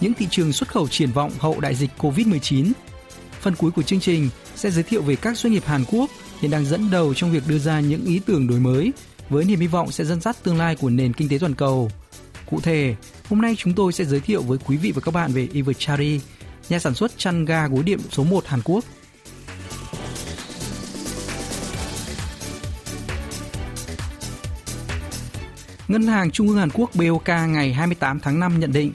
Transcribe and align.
những 0.00 0.14
thị 0.14 0.26
trường 0.30 0.52
xuất 0.52 0.68
khẩu 0.68 0.88
triển 0.88 1.12
vọng 1.12 1.30
hậu 1.38 1.60
đại 1.60 1.74
dịch 1.74 1.90
COVID-19. 1.98 2.72
Phần 3.40 3.54
cuối 3.54 3.70
của 3.70 3.82
chương 3.82 4.00
trình 4.00 4.28
sẽ 4.56 4.70
giới 4.70 4.82
thiệu 4.82 5.02
về 5.02 5.16
các 5.16 5.38
doanh 5.38 5.52
nghiệp 5.52 5.64
Hàn 5.66 5.84
Quốc 5.92 6.10
hiện 6.40 6.50
đang 6.50 6.64
dẫn 6.64 6.90
đầu 6.90 7.14
trong 7.14 7.32
việc 7.32 7.42
đưa 7.48 7.58
ra 7.58 7.80
những 7.80 8.04
ý 8.04 8.20
tưởng 8.26 8.46
đổi 8.48 8.60
mới 8.60 8.92
với 9.28 9.44
niềm 9.44 9.60
hy 9.60 9.66
vọng 9.66 9.92
sẽ 9.92 10.04
dẫn 10.04 10.20
dắt 10.20 10.36
tương 10.42 10.58
lai 10.58 10.76
của 10.76 10.90
nền 10.90 11.12
kinh 11.12 11.28
tế 11.28 11.38
toàn 11.38 11.54
cầu. 11.54 11.90
Cụ 12.46 12.60
thể, 12.60 12.94
hôm 13.28 13.40
nay 13.40 13.54
chúng 13.58 13.72
tôi 13.72 13.92
sẽ 13.92 14.04
giới 14.04 14.20
thiệu 14.20 14.42
với 14.42 14.58
quý 14.66 14.76
vị 14.76 14.92
và 14.92 15.00
các 15.00 15.14
bạn 15.14 15.32
về 15.32 15.48
Everchari, 15.54 16.20
nhà 16.68 16.78
sản 16.78 16.94
xuất 16.94 17.18
chăn 17.18 17.44
ga 17.44 17.66
gối 17.66 17.82
đệm 17.82 18.00
số 18.10 18.24
1 18.24 18.46
Hàn 18.46 18.60
Quốc. 18.64 18.84
Ngân 25.88 26.06
hàng 26.06 26.30
Trung 26.30 26.48
ương 26.48 26.56
Hàn 26.56 26.70
Quốc 26.70 26.90
BOK 26.94 27.28
ngày 27.28 27.72
28 27.72 28.20
tháng 28.20 28.40
5 28.40 28.60
nhận 28.60 28.72
định 28.72 28.92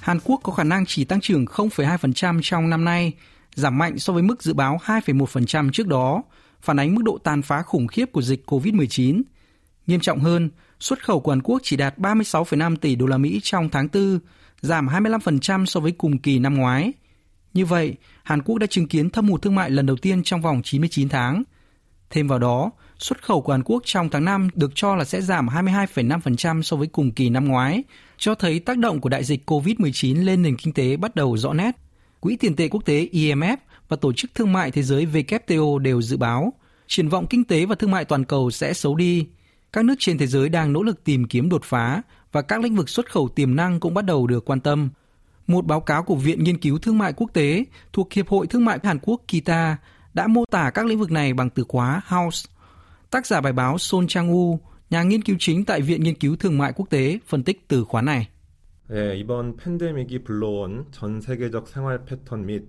Hàn 0.00 0.18
Quốc 0.24 0.40
có 0.42 0.52
khả 0.52 0.64
năng 0.64 0.86
chỉ 0.86 1.04
tăng 1.04 1.20
trưởng 1.20 1.44
0,2% 1.44 2.40
trong 2.42 2.70
năm 2.70 2.84
nay, 2.84 3.12
giảm 3.54 3.78
mạnh 3.78 3.98
so 3.98 4.12
với 4.12 4.22
mức 4.22 4.42
dự 4.42 4.54
báo 4.54 4.80
2,1% 4.84 5.70
trước 5.70 5.86
đó, 5.86 6.22
phản 6.62 6.78
ánh 6.78 6.94
mức 6.94 7.02
độ 7.04 7.18
tàn 7.24 7.42
phá 7.42 7.62
khủng 7.62 7.86
khiếp 7.86 8.12
của 8.12 8.22
dịch 8.22 8.42
COVID-19. 8.46 9.22
Nghiêm 9.86 10.00
trọng 10.00 10.20
hơn, 10.20 10.50
xuất 10.80 11.04
khẩu 11.04 11.20
của 11.20 11.32
Hàn 11.32 11.42
Quốc 11.42 11.60
chỉ 11.62 11.76
đạt 11.76 11.98
36,5 11.98 12.76
tỷ 12.76 12.94
đô 12.94 13.06
la 13.06 13.18
Mỹ 13.18 13.40
trong 13.42 13.68
tháng 13.68 13.88
4, 13.92 14.18
giảm 14.60 14.86
25% 14.86 15.64
so 15.64 15.80
với 15.80 15.92
cùng 15.92 16.18
kỳ 16.18 16.38
năm 16.38 16.54
ngoái. 16.54 16.92
Như 17.54 17.66
vậy, 17.66 17.94
Hàn 18.22 18.42
Quốc 18.42 18.58
đã 18.58 18.66
chứng 18.66 18.88
kiến 18.88 19.10
thâm 19.10 19.28
hụt 19.28 19.42
thương 19.42 19.54
mại 19.54 19.70
lần 19.70 19.86
đầu 19.86 19.96
tiên 19.96 20.22
trong 20.22 20.42
vòng 20.42 20.62
99 20.64 21.08
tháng. 21.08 21.42
Thêm 22.10 22.28
vào 22.28 22.38
đó, 22.38 22.70
xuất 23.00 23.22
khẩu 23.22 23.40
của 23.42 23.52
Hàn 23.52 23.62
Quốc 23.62 23.82
trong 23.84 24.08
tháng 24.08 24.24
5 24.24 24.48
được 24.54 24.70
cho 24.74 24.96
là 24.96 25.04
sẽ 25.04 25.20
giảm 25.20 25.46
22,5% 25.46 26.62
so 26.62 26.76
với 26.76 26.86
cùng 26.86 27.10
kỳ 27.10 27.30
năm 27.30 27.44
ngoái, 27.48 27.82
cho 28.18 28.34
thấy 28.34 28.60
tác 28.60 28.78
động 28.78 29.00
của 29.00 29.08
đại 29.08 29.24
dịch 29.24 29.50
COVID-19 29.50 30.24
lên 30.24 30.42
nền 30.42 30.56
kinh 30.56 30.74
tế 30.74 30.96
bắt 30.96 31.14
đầu 31.14 31.36
rõ 31.36 31.52
nét. 31.52 31.76
Quỹ 32.20 32.36
tiền 32.36 32.56
tệ 32.56 32.68
quốc 32.68 32.84
tế 32.84 33.08
IMF 33.12 33.56
và 33.88 33.96
Tổ 33.96 34.12
chức 34.12 34.34
Thương 34.34 34.52
mại 34.52 34.70
Thế 34.70 34.82
giới 34.82 35.06
WTO 35.06 35.78
đều 35.78 36.02
dự 36.02 36.16
báo 36.16 36.52
triển 36.86 37.08
vọng 37.08 37.26
kinh 37.26 37.44
tế 37.44 37.66
và 37.66 37.74
thương 37.74 37.90
mại 37.90 38.04
toàn 38.04 38.24
cầu 38.24 38.50
sẽ 38.50 38.72
xấu 38.72 38.94
đi. 38.94 39.26
Các 39.72 39.84
nước 39.84 39.94
trên 39.98 40.18
thế 40.18 40.26
giới 40.26 40.48
đang 40.48 40.72
nỗ 40.72 40.82
lực 40.82 41.04
tìm 41.04 41.24
kiếm 41.24 41.48
đột 41.48 41.64
phá 41.64 42.02
và 42.32 42.42
các 42.42 42.60
lĩnh 42.60 42.76
vực 42.76 42.88
xuất 42.88 43.12
khẩu 43.12 43.28
tiềm 43.28 43.56
năng 43.56 43.80
cũng 43.80 43.94
bắt 43.94 44.04
đầu 44.04 44.26
được 44.26 44.44
quan 44.44 44.60
tâm. 44.60 44.90
Một 45.46 45.66
báo 45.66 45.80
cáo 45.80 46.02
của 46.02 46.14
Viện 46.14 46.44
Nghiên 46.44 46.58
cứu 46.58 46.78
Thương 46.78 46.98
mại 46.98 47.12
Quốc 47.12 47.30
tế 47.32 47.64
thuộc 47.92 48.12
Hiệp 48.12 48.28
hội 48.28 48.46
Thương 48.46 48.64
mại 48.64 48.78
Hàn 48.82 48.98
Quốc 49.02 49.20
Kita 49.28 49.76
đã 50.14 50.26
mô 50.26 50.44
tả 50.50 50.70
các 50.70 50.86
lĩnh 50.86 50.98
vực 50.98 51.10
này 51.10 51.34
bằng 51.34 51.50
từ 51.50 51.64
khóa 51.68 52.00
house. 52.06 52.50
Tác 53.11 53.25
giả 53.25 53.41
bài 53.41 53.53
báo 53.53 53.77
Son 53.77 54.07
Chang-woo, 54.07 54.57
nhà 54.89 55.03
nghiên 55.03 55.21
cứu 55.21 55.35
chính 55.39 55.65
tại 55.65 55.81
Viện 55.81 56.03
Nghiên 56.03 56.15
cứu 56.15 56.35
Thương 56.35 56.57
mại 56.57 56.73
Quốc 56.75 56.89
tế, 56.89 57.19
phân 57.27 57.43
tích 57.43 57.67
từ 57.67 57.83
khóa 57.83 58.01
này. 58.01 58.27
네, 58.89 59.17
이번 59.17 59.57
팬데믹이 59.57 60.23
불러온 60.23 60.85
전 60.91 61.19
세계적 61.19 61.67
생활 61.67 62.05
패턴 62.05 62.45
및 62.45 62.63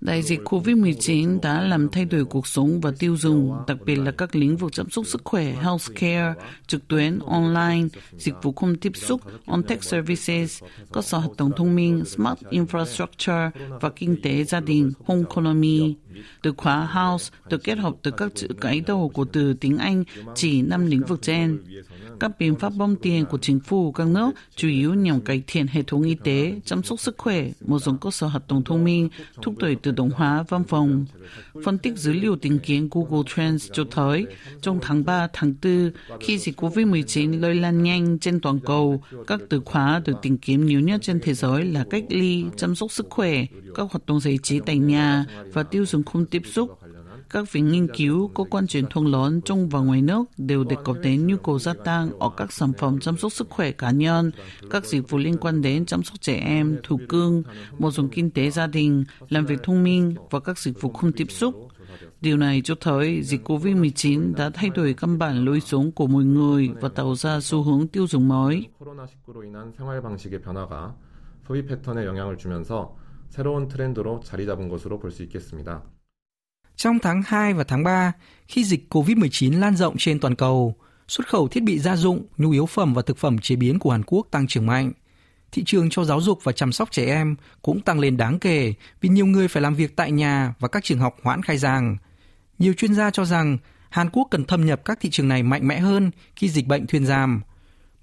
Đại 0.00 0.22
dịch 0.22 0.40
COVID-19 0.44 1.40
đã 1.40 1.60
làm 1.60 1.88
thay 1.88 2.04
đổi 2.04 2.24
cuộc 2.24 2.46
sống 2.46 2.80
và 2.80 2.92
tiêu 2.98 3.16
dùng, 3.16 3.56
đặc 3.66 3.76
biệt 3.84 3.96
là 3.96 4.10
các 4.10 4.36
lĩnh 4.36 4.56
vực 4.56 4.72
chăm 4.72 4.90
sóc 4.90 5.06
sức 5.06 5.20
khỏe, 5.24 5.44
healthcare, 5.44 6.34
trực 6.66 6.88
tuyến, 6.88 7.18
online, 7.18 7.88
dịch 8.16 8.34
vụ 8.42 8.52
không 8.52 8.76
tiếp 8.76 8.92
xúc, 8.94 9.20
on-tech 9.46 9.84
services, 9.84 10.62
cơ 10.92 11.02
sở 11.02 11.18
hoạt 11.18 11.36
động 11.36 11.50
thông 11.56 11.76
minh, 11.76 12.04
smart 12.04 12.38
infrastructure 12.50 13.50
và 13.80 13.90
kinh 13.90 14.22
tế 14.22 14.44
gia 14.44 14.60
đình, 14.60 14.92
home 15.06 15.22
economy. 15.28 15.94
Từ 16.42 16.52
khóa 16.56 16.86
house 16.86 17.34
được 17.48 17.64
kết 17.64 17.78
hợp 17.78 17.94
từ 18.02 18.10
các 18.10 18.32
chữ 18.34 18.48
cái 18.60 18.80
đầu 18.80 19.08
của 19.14 19.24
từ 19.24 19.54
tiếng 19.54 19.78
Anh 19.78 20.04
chỉ 20.34 20.62
năm 20.62 20.86
lĩnh 20.86 21.02
vực 21.02 21.22
trên. 21.22 21.58
Các 22.20 22.38
biện 22.38 22.54
pháp 22.54 22.72
bơm 22.76 22.96
tiền 22.96 23.24
của 23.26 23.38
chính 23.38 23.60
phủ 23.60 23.92
các 23.92 24.06
nước 24.06 24.30
chủ 24.56 24.68
yếu 24.68 24.94
nhằm 24.94 25.20
cải 25.20 25.42
thiện 25.46 25.66
hệ 25.66 25.82
thống 25.82 26.02
y 26.02 26.14
tế, 26.14 26.60
chăm 26.64 26.82
sóc 26.82 27.00
sức 27.00 27.14
khỏe, 27.18 27.50
một 27.60 27.78
số 27.78 27.96
cơ 28.00 28.10
sở 28.12 28.26
hoạt 28.26 28.48
động 28.48 28.64
thông 28.64 28.84
minh, 28.84 29.08
thúc 29.42 29.58
đẩy 29.58 29.74
tự 29.74 29.90
động 29.90 30.10
hóa 30.10 30.44
văn 30.48 30.64
phòng. 30.64 31.04
Phân 31.64 31.78
tích 31.78 31.96
dữ 31.96 32.12
liệu 32.12 32.36
tìm 32.36 32.58
kiếm 32.58 32.88
Google 32.90 33.22
Trends 33.36 33.70
cho 33.72 33.84
thấy, 33.90 34.26
trong 34.60 34.78
tháng 34.82 35.04
3, 35.04 35.28
tháng 35.32 35.54
4, 35.62 35.92
khi 36.20 36.38
dịch 36.38 36.60
COVID-19 36.60 37.40
lây 37.40 37.54
lan 37.54 37.82
nhanh 37.82 38.18
trên 38.18 38.40
toàn 38.40 38.60
cầu, 38.60 39.02
các 39.26 39.40
từ 39.48 39.60
khóa 39.64 40.02
được 40.04 40.22
tìm 40.22 40.38
kiếm 40.38 40.66
nhiều 40.66 40.80
nhất 40.80 41.02
trên 41.02 41.20
thế 41.22 41.34
giới 41.34 41.64
là 41.64 41.84
cách 41.90 42.04
ly, 42.08 42.44
chăm 42.56 42.74
sóc 42.74 42.92
sức 42.92 43.06
khỏe, 43.10 43.46
các 43.74 43.90
hoạt 43.90 44.06
động 44.06 44.20
giải 44.20 44.38
trí 44.42 44.60
tại 44.66 44.78
nhà 44.78 45.24
và 45.52 45.62
tiêu 45.62 45.86
dùng 45.86 46.02
không 46.02 46.26
tiếp 46.26 46.42
xúc 46.52 46.78
Các 47.31 47.51
viện 47.51 47.71
nghiên 47.71 47.87
cứu, 47.95 48.27
cơ 48.27 48.43
quan 48.49 48.67
truyền 48.67 48.85
thông 48.89 49.05
lớn 49.05 49.41
trong 49.45 49.69
và 49.69 49.79
ngoài 49.79 50.01
nước 50.01 50.23
đều 50.37 50.63
đề 50.63 50.75
cập 50.85 50.95
đến 51.01 51.27
nhu 51.27 51.37
cầu 51.37 51.59
gia 51.59 51.73
tăng 51.73 52.19
ở 52.19 52.29
các 52.37 52.53
sản 52.53 52.71
phẩm 52.77 52.99
chăm 52.99 53.17
sóc 53.17 53.31
sức 53.31 53.49
khỏe 53.49 53.71
cá 53.71 53.91
nhân, 53.91 54.31
các 54.69 54.85
dịch 54.85 55.09
vụ 55.09 55.17
liên 55.17 55.37
quan 55.37 55.61
đến 55.61 55.85
chăm 55.85 56.03
sóc 56.03 56.21
trẻ 56.21 56.35
em, 56.35 56.79
thủ 56.83 56.99
cưng, 57.09 57.43
một 57.79 57.91
dùng 57.91 58.09
kinh 58.09 58.29
tế 58.29 58.49
gia 58.49 58.67
đình, 58.67 59.03
làm 59.29 59.45
việc 59.45 59.63
thông 59.63 59.83
minh 59.83 60.15
và 60.29 60.39
các 60.39 60.59
dịch 60.59 60.81
vụ 60.81 60.89
không 60.89 61.11
tiếp 61.11 61.31
xúc. 61.31 61.67
Điều 62.21 62.37
này 62.37 62.61
cho 62.63 62.75
thấy 62.81 63.21
dịch 63.23 63.49
COVID-19 63.49 64.35
đã 64.35 64.49
thay 64.49 64.69
đổi 64.69 64.93
căn 64.93 65.17
bản 65.17 65.45
lối 65.45 65.59
sống 65.59 65.91
của 65.91 66.07
mọi 66.07 66.23
người 66.23 66.69
và 66.81 66.89
tạo 66.89 67.15
ra 67.15 67.39
xu 67.41 67.63
hướng 67.63 67.87
tiêu 67.87 68.07
dùng 68.07 68.27
mới. 68.27 68.65
소비 71.47 71.65
패턴에 71.65 72.05
영향을 72.05 72.37
주면서 72.37 72.97
새로운 73.29 73.69
트렌드로 73.69 74.19
자리 74.19 74.45
잡은 74.45 74.67
것으로 74.67 74.99
볼 74.99 75.11
수 75.11 75.23
있겠습니다. 75.23 75.81
Trong 76.76 76.98
tháng 76.98 77.22
2 77.26 77.54
và 77.54 77.64
tháng 77.64 77.84
3, 77.84 78.12
khi 78.48 78.64
dịch 78.64 78.86
COVID-19 78.90 79.58
lan 79.58 79.76
rộng 79.76 79.94
trên 79.98 80.20
toàn 80.20 80.34
cầu, 80.34 80.74
xuất 81.08 81.28
khẩu 81.28 81.48
thiết 81.48 81.62
bị 81.62 81.78
gia 81.78 81.96
dụng, 81.96 82.26
nhu 82.36 82.50
yếu 82.50 82.66
phẩm 82.66 82.94
và 82.94 83.02
thực 83.02 83.18
phẩm 83.18 83.38
chế 83.38 83.56
biến 83.56 83.78
của 83.78 83.90
Hàn 83.90 84.02
Quốc 84.06 84.26
tăng 84.30 84.46
trưởng 84.46 84.66
mạnh. 84.66 84.92
Thị 85.52 85.62
trường 85.66 85.90
cho 85.90 86.04
giáo 86.04 86.20
dục 86.20 86.38
và 86.42 86.52
chăm 86.52 86.72
sóc 86.72 86.90
trẻ 86.90 87.06
em 87.06 87.36
cũng 87.62 87.80
tăng 87.80 88.00
lên 88.00 88.16
đáng 88.16 88.38
kể 88.38 88.74
vì 89.00 89.08
nhiều 89.08 89.26
người 89.26 89.48
phải 89.48 89.62
làm 89.62 89.74
việc 89.74 89.96
tại 89.96 90.12
nhà 90.12 90.54
và 90.58 90.68
các 90.68 90.84
trường 90.84 90.98
học 90.98 91.16
hoãn 91.22 91.42
khai 91.42 91.58
giảng. 91.58 91.96
Nhiều 92.58 92.72
chuyên 92.72 92.94
gia 92.94 93.10
cho 93.10 93.24
rằng 93.24 93.58
Hàn 93.90 94.10
Quốc 94.10 94.28
cần 94.30 94.44
thâm 94.44 94.66
nhập 94.66 94.80
các 94.84 94.98
thị 95.00 95.10
trường 95.10 95.28
này 95.28 95.42
mạnh 95.42 95.68
mẽ 95.68 95.78
hơn 95.78 96.10
khi 96.36 96.48
dịch 96.48 96.66
bệnh 96.66 96.86
thuyên 96.86 97.06
giảm. 97.06 97.40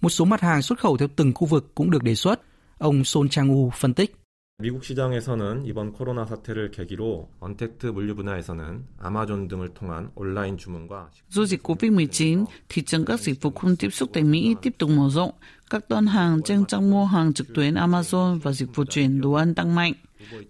Một 0.02 0.10
số 0.10 0.26
mặt 0.26 0.42
hàng 0.42 0.62
xuất 0.62 0.80
khẩu 0.80 0.98
theo 0.98 1.08
từng 1.16 1.34
khu 1.36 1.48
vực 1.48 1.72
cũng 1.76 1.92
được 1.92 2.04
đề 2.04 2.16
xuất. 2.16 2.42
Ông 2.78 3.04
Son 3.04 3.28
Chang-woo 3.28 3.70
phân 3.70 3.94
tích. 3.94 4.19
미국 4.59 4.85
시장에서는 4.85 5.67
이번 5.67 5.93
코로나 5.93 6.25
사태를 6.25 6.71
계기로 6.71 7.29
언택트 7.41 7.87
물류 7.89 8.15
분야에서는 8.15 8.85
아마존 8.99 9.49
등을 9.49 9.75
통한 9.75 10.11
온라인 10.15 10.57
주문과 10.57 11.11
Do 11.29 11.45
dịch 11.45 11.63
COVID-19, 11.63 12.47
thị 12.69 12.83
trường 12.83 13.05
các 13.05 13.21
dịch 13.21 13.43
vụ 13.43 13.51
không 13.51 13.77
tiếp 13.77 13.91
xúc 13.91 14.11
tại 14.13 14.23
Mỹ 14.23 14.55
tiếp 14.63 14.75
tục 14.79 14.91
mở 14.91 15.09
rộng. 15.11 15.31
Các 15.71 15.89
đơn 15.89 16.07
hàng 16.07 16.43
trên 16.43 16.65
trang 16.67 16.91
mua 16.91 17.05
hàng 17.05 17.33
trực 17.33 17.55
tuyến 17.55 17.75
Amazon 17.75 18.41
và 18.41 18.53
dịch 18.53 18.69
vụ 18.75 18.85
chuyển 18.85 19.21
đồ 19.21 19.33
ăn 19.33 19.55
tăng 19.55 19.75
mạnh. 19.75 19.93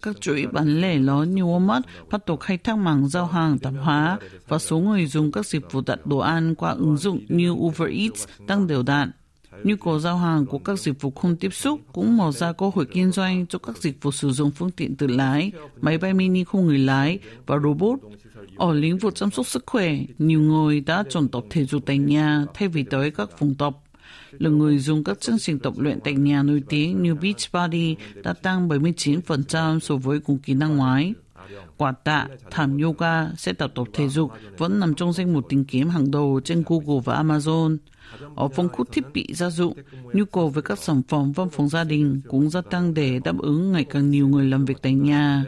Các 0.03 0.21
chuỗi 0.21 0.47
bán 0.53 0.81
lẻ 0.81 0.99
lớn 0.99 1.35
như 1.35 1.43
Walmart 1.43 1.83
bắt 2.11 2.27
đầu 2.27 2.37
khai 2.37 2.59
thác 2.59 2.79
mảng 2.79 3.09
giao 3.09 3.27
hàng 3.27 3.59
tạp 3.59 3.75
hóa 3.81 4.19
và 4.49 4.59
số 4.59 4.79
người 4.79 5.07
dùng 5.07 5.33
các 5.33 5.47
dịch 5.47 5.73
vụ 5.73 5.81
đặt 5.87 6.07
đồ 6.07 6.19
ăn 6.19 6.55
qua 6.55 6.71
ứng 6.71 6.97
dụng 6.97 7.21
như 7.29 7.51
Uber 7.51 7.89
Eats 7.91 8.29
tăng 8.47 8.67
đều 8.67 8.83
đặn. 8.83 9.11
Nhu 9.64 9.76
cầu 9.76 10.00
giao 10.00 10.18
hàng 10.18 10.46
của 10.46 10.60
các 10.60 10.80
dịch 10.80 11.02
vụ 11.02 11.12
không 11.12 11.36
tiếp 11.36 11.54
xúc 11.54 11.80
cũng 11.94 12.18
mở 12.18 12.32
ra 12.32 12.52
cơ 12.52 12.72
hội 12.76 12.86
kinh 12.86 13.12
doanh 13.12 13.48
cho 13.48 13.60
các 13.60 13.78
dịch 13.78 13.98
vụ 14.02 14.12
sử 14.12 14.32
dụng 14.32 14.52
phương 14.52 14.72
tiện 14.72 14.96
tự 14.96 15.08
lái, 15.08 15.52
máy 15.82 15.98
bay 15.98 16.14
mini 16.14 16.44
không 16.44 16.66
người 16.66 16.78
lái 16.78 17.20
và 17.46 17.60
robot. 17.60 18.00
Ở 18.58 18.74
lĩnh 18.74 18.98
vực 18.98 19.16
chăm 19.16 19.32
sóc 19.32 19.48
sức 19.48 19.64
khỏe, 19.66 19.98
nhiều 20.20 20.40
người 20.42 20.82
đã 20.82 21.04
chọn 21.10 21.28
tập 21.28 21.44
thể 21.50 21.66
dục 21.66 21.84
tại 21.86 21.98
nhà 21.98 22.46
thay 22.54 22.68
vì 22.68 22.84
tới 22.84 23.12
các 23.12 23.30
phòng 23.38 23.56
tập. 23.56 23.78
Lượng 24.32 24.58
người 24.58 24.78
dùng 24.78 25.04
các 25.04 25.20
chương 25.20 25.40
trình 25.40 25.60
tập 25.60 25.74
luyện 25.78 26.00
tại 26.04 26.14
nhà 26.14 26.44
nổi 26.44 26.64
tiếng 26.70 27.04
như 27.04 27.16
Beachbody 27.16 27.96
đã 28.24 28.34
tăng 28.34 28.68
79% 28.68 29.80
so 29.80 29.96
với 29.96 30.20
cùng 30.20 30.38
kỳ 30.38 30.54
năm 30.54 30.78
ngoái. 30.78 31.14
Quả 31.77 31.93
tạ, 31.93 32.29
thảm 32.51 32.79
yoga, 32.79 33.29
sẽ 33.37 33.53
tập 33.53 33.73
tập 33.75 33.85
thể 33.93 34.09
dục 34.09 34.31
vẫn 34.59 34.81
nằm 34.81 34.95
trong 34.95 35.13
danh 35.13 35.33
mục 35.33 35.45
tìm 35.49 35.65
kiếm 35.65 35.89
hàng 35.89 36.11
đầu 36.11 36.41
trên 36.45 36.63
Google 36.67 37.01
và 37.05 37.23
Amazon. 37.23 37.77
Ở 38.37 38.49
phân 38.49 38.69
khúc 38.69 38.93
thiết 38.93 39.05
bị 39.13 39.27
gia 39.35 39.51
dụng, 39.51 39.75
nhu 40.13 40.25
cầu 40.25 40.49
về 40.49 40.63
các 40.63 40.79
sản 40.79 41.03
phẩm 41.09 41.33
văn 41.33 41.49
phòng 41.49 41.69
gia 41.69 41.85
đình 41.85 42.21
cũng 42.29 42.51
gia 42.51 42.61
tăng 42.61 42.95
để 42.95 43.19
đáp 43.25 43.39
ứng 43.39 43.73
ngày 43.73 43.85
càng 43.85 44.11
nhiều 44.11 44.29
người 44.29 44.47
làm 44.47 44.65
việc 44.65 44.83
tại 44.83 44.95
nhà. 44.95 45.45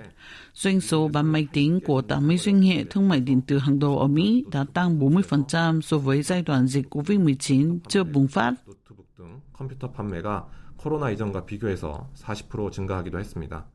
Doanh 0.54 0.80
số 0.80 1.08
bán 1.08 1.26
máy 1.32 1.46
tính 1.52 1.80
của 1.86 2.02
80 2.02 2.38
doanh 2.38 2.60
nghiệp 2.60 2.86
thương 2.90 3.08
mại 3.08 3.20
điện 3.20 3.40
tử 3.40 3.58
hàng 3.58 3.78
đầu 3.78 3.98
ở 3.98 4.06
Mỹ 4.06 4.44
đã 4.52 4.64
tăng 4.74 5.00
40% 5.00 5.80
so 5.80 5.98
với 5.98 6.22
giai 6.22 6.42
đoạn 6.42 6.66
dịch 6.66 6.86
COVID-19 6.90 7.78
chưa 7.88 8.04
bùng 8.04 8.28
phát. 8.28 8.54
컴퓨터 9.56 9.90
판매가 9.90 10.48
코로나 10.76 11.10
이전과 11.10 11.46
비교해서 11.46 12.08
40% 12.14 12.70
증가하기도 12.70 13.18
했습니다. 13.18 13.66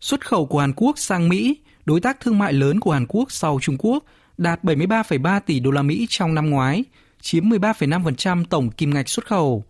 Xuất 0.00 0.26
khẩu 0.26 0.46
của 0.46 0.60
Hàn 0.60 0.72
Quốc 0.76 0.98
sang 0.98 1.28
Mỹ, 1.28 1.58
đối 1.84 2.00
tác 2.00 2.20
thương 2.20 2.38
mại 2.38 2.52
lớn 2.52 2.80
của 2.80 2.92
Hàn 2.92 3.06
Quốc 3.08 3.32
sau 3.32 3.58
Trung 3.62 3.76
Quốc, 3.78 4.04
đạt 4.38 4.64
73,3 4.64 5.40
tỷ 5.40 5.60
đô 5.60 5.70
la 5.70 5.82
Mỹ 5.82 6.06
trong 6.10 6.34
năm 6.34 6.50
ngoái, 6.50 6.84
chiếm 7.20 7.44
13,5% 7.44 8.44
tổng 8.44 8.70
kim 8.70 8.94
ngạch 8.94 9.08
xuất 9.08 9.26
khẩu. 9.26 9.64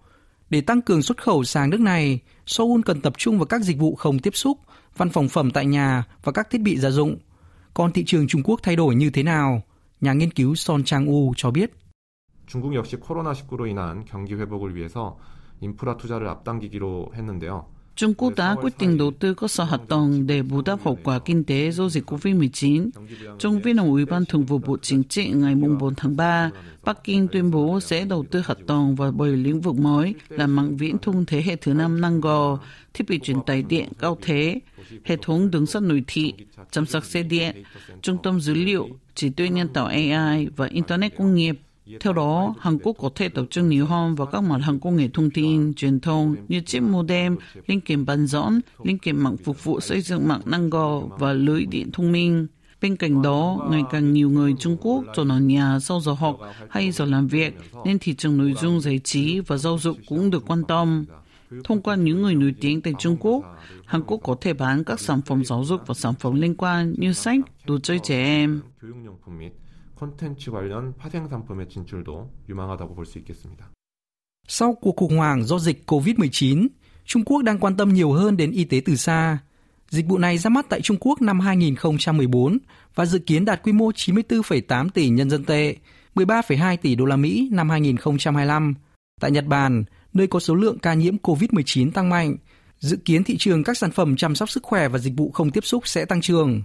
Để 0.50 0.60
tăng 0.60 0.82
cường 0.82 1.02
xuất 1.02 1.22
khẩu 1.22 1.44
sang 1.44 1.70
nước 1.70 1.80
này, 1.80 2.18
Seoul 2.46 2.80
cần 2.86 3.00
tập 3.00 3.12
trung 3.18 3.38
vào 3.38 3.46
các 3.46 3.60
dịch 3.60 3.78
vụ 3.78 3.94
không 3.94 4.18
tiếp 4.18 4.36
xúc, 4.36 4.58
văn 4.96 5.10
phòng 5.10 5.28
phẩm 5.28 5.50
tại 5.50 5.66
nhà 5.66 6.04
và 6.24 6.32
các 6.32 6.50
thiết 6.50 6.60
bị 6.60 6.78
gia 6.78 6.90
dụng. 6.90 7.18
Còn 7.74 7.92
thị 7.92 8.04
trường 8.06 8.26
Trung 8.26 8.42
Quốc 8.44 8.60
thay 8.62 8.76
đổi 8.76 8.94
như 8.94 9.10
thế 9.10 9.22
nào? 9.22 9.62
Nhà 10.00 10.12
nghiên 10.12 10.30
cứu 10.30 10.54
Son 10.54 10.84
Chang-u 10.84 11.34
cho 11.36 11.50
biết. 11.50 11.70
중국 12.50 12.74
역시 12.74 12.96
코로나19로 12.96 13.68
인한 13.68 14.04
경기 14.04 14.34
회복을 14.34 14.74
위해서 14.74 15.16
인프라 15.60 15.96
투자를 15.96 16.26
앞당기기로 16.26 17.12
했는데요. 17.14 17.73
Trung 17.95 18.13
Quốc 18.13 18.33
đã 18.35 18.55
quyết 18.61 18.73
định 18.79 18.97
đầu 18.97 19.11
tư 19.19 19.33
cơ 19.33 19.47
sở 19.47 19.63
hạ 19.63 19.77
tầng 19.87 20.27
để 20.27 20.41
bù 20.41 20.61
đắp 20.61 20.79
hậu 20.83 20.97
quả 21.03 21.19
kinh 21.19 21.43
tế 21.43 21.71
do 21.71 21.89
dịch 21.89 22.11
COVID-19. 22.11 22.89
Trong 23.39 23.59
viên 23.59 23.75
đồng 23.75 23.89
Ủy 23.89 24.05
ban 24.05 24.25
Thường 24.25 24.45
vụ 24.45 24.57
Bộ 24.57 24.77
Chính 24.81 25.03
trị 25.03 25.29
ngày 25.29 25.55
4 25.55 25.95
tháng 25.95 26.15
3, 26.17 26.51
Bắc 26.83 27.03
Kinh 27.03 27.27
tuyên 27.27 27.51
bố 27.51 27.79
sẽ 27.79 28.05
đầu 28.05 28.25
tư 28.31 28.41
hạ 28.45 28.53
tầng 28.67 28.95
vào 28.95 29.11
bảy 29.11 29.29
lĩnh 29.29 29.61
vực 29.61 29.75
mới 29.75 30.13
là 30.29 30.47
mạng 30.47 30.77
viễn 30.77 30.97
thông 30.97 31.25
thế 31.25 31.41
hệ 31.41 31.55
thứ 31.55 31.73
năm 31.73 32.01
năng 32.01 32.21
gò, 32.21 32.59
thiết 32.93 33.09
bị 33.09 33.19
truyền 33.19 33.37
tải 33.45 33.63
điện 33.63 33.89
cao 33.99 34.17
thế, 34.21 34.59
hệ 35.03 35.17
thống 35.21 35.51
đường 35.51 35.65
sắt 35.65 35.83
nội 35.83 36.03
thị, 36.07 36.33
chăm 36.71 36.85
sóc 36.85 37.05
xe 37.05 37.23
điện, 37.23 37.63
trung 38.01 38.17
tâm 38.23 38.39
dữ 38.41 38.53
liệu, 38.53 38.89
trí 39.15 39.29
tuệ 39.29 39.49
nhân 39.49 39.67
tạo 39.67 39.85
AI 39.85 40.47
và 40.55 40.67
Internet 40.67 41.17
công 41.17 41.35
nghiệp. 41.35 41.59
Theo 41.99 42.13
đó, 42.13 42.53
Hàn 42.59 42.77
Quốc 42.83 42.95
có 42.99 43.09
thể 43.15 43.29
tập 43.29 43.45
trung 43.49 43.69
nhiều 43.69 43.85
hơn 43.85 44.15
vào 44.15 44.27
các 44.27 44.43
mặt 44.43 44.57
hàng 44.57 44.79
công 44.79 44.95
nghệ 44.95 45.09
thông 45.13 45.29
tin, 45.29 45.73
truyền 45.73 45.99
thông 45.99 46.35
như 46.47 46.61
chip 46.61 46.83
modem, 46.83 47.37
linh 47.67 47.81
kiện 47.81 48.05
bán 48.05 48.27
dẫn, 48.27 48.61
linh 48.83 48.97
kiện 48.97 49.17
mạng 49.17 49.37
phục 49.37 49.63
vụ 49.63 49.79
xây 49.79 50.01
dựng 50.01 50.27
mạng 50.27 50.41
năng 50.45 50.69
gò 50.69 51.01
và 51.17 51.33
lưới 51.33 51.65
điện 51.65 51.91
thông 51.93 52.11
minh. 52.11 52.47
Bên 52.81 52.95
cạnh 52.95 53.21
đó, 53.21 53.67
ngày 53.71 53.81
càng 53.91 54.13
nhiều 54.13 54.29
người 54.29 54.55
Trung 54.59 54.77
Quốc 54.81 55.03
chọn 55.15 55.31
ở 55.31 55.39
nhà 55.39 55.79
sau 55.79 55.99
giờ 55.99 56.13
học 56.13 56.39
hay 56.69 56.91
giờ 56.91 57.05
làm 57.05 57.27
việc, 57.27 57.57
nên 57.85 57.99
thị 57.99 58.15
trường 58.15 58.37
nội 58.37 58.53
dung 58.61 58.81
giải 58.81 58.99
trí 59.03 59.39
và 59.39 59.57
giáo 59.57 59.77
dục 59.77 59.97
cũng 60.07 60.29
được 60.29 60.43
quan 60.47 60.63
tâm. 60.67 61.05
Thông 61.63 61.81
qua 61.81 61.95
những 61.95 62.21
người 62.21 62.35
nổi 62.35 62.53
tiếng 62.61 62.81
tại 62.81 62.93
Trung 62.99 63.17
Quốc, 63.19 63.43
Hàn 63.85 64.01
Quốc 64.07 64.19
có 64.23 64.35
thể 64.41 64.53
bán 64.53 64.83
các 64.83 64.99
sản 64.99 65.21
phẩm 65.21 65.45
giáo 65.45 65.63
dục 65.65 65.81
và 65.85 65.93
sản 65.93 66.13
phẩm 66.13 66.41
liên 66.41 66.55
quan 66.55 66.93
như 66.97 67.13
sách, 67.13 67.39
đồ 67.65 67.79
chơi 67.79 67.99
trẻ 68.03 68.23
em. 68.23 68.61
콘텐츠 69.94 70.50
관련 70.50 70.94
파생 70.96 71.28
상품의 71.28 71.68
진출도 71.68 72.30
유망하다고 72.48 72.94
볼 72.94 73.04
수 73.06 73.18
있겠습니다. 73.18 73.70
Sau 74.48 74.74
cuộc 74.74 74.96
khủng 74.96 75.16
hoảng 75.16 75.44
do 75.44 75.58
dịch 75.58 75.82
COVID-19, 75.86 76.68
Trung 77.04 77.24
Quốc 77.24 77.42
đang 77.42 77.58
quan 77.58 77.76
tâm 77.76 77.94
nhiều 77.94 78.12
hơn 78.12 78.36
đến 78.36 78.50
y 78.50 78.64
tế 78.64 78.80
từ 78.84 78.96
xa. 78.96 79.38
Dịch 79.90 80.06
vụ 80.06 80.18
này 80.18 80.38
ra 80.38 80.50
mắt 80.50 80.66
tại 80.68 80.80
Trung 80.80 80.96
Quốc 81.00 81.22
năm 81.22 81.40
2014 81.40 82.58
và 82.94 83.06
dự 83.06 83.18
kiến 83.18 83.44
đạt 83.44 83.62
quy 83.62 83.72
mô 83.72 83.90
94,8 83.90 84.88
tỷ 84.88 85.08
nhân 85.08 85.30
dân 85.30 85.44
tệ, 85.44 85.76
13,2 86.14 86.76
tỷ 86.76 86.94
đô 86.94 87.04
la 87.04 87.16
Mỹ 87.16 87.48
năm 87.52 87.70
2025. 87.70 88.74
Tại 89.20 89.30
Nhật 89.30 89.46
Bản, 89.46 89.84
nơi 90.12 90.26
có 90.26 90.40
số 90.40 90.54
lượng 90.54 90.78
ca 90.78 90.94
nhiễm 90.94 91.16
COVID-19 91.16 91.90
tăng 91.90 92.08
mạnh, 92.08 92.36
dự 92.78 92.96
kiến 92.96 93.24
thị 93.24 93.36
trường 93.38 93.64
các 93.64 93.78
sản 93.78 93.90
phẩm 93.90 94.16
chăm 94.16 94.34
sóc 94.34 94.50
sức 94.50 94.62
khỏe 94.62 94.88
và 94.88 94.98
dịch 94.98 95.14
vụ 95.16 95.30
không 95.30 95.50
tiếp 95.50 95.64
xúc 95.64 95.88
sẽ 95.88 96.04
tăng 96.04 96.20
trưởng. 96.20 96.62